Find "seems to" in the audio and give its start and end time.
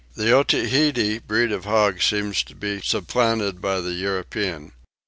2.05-2.55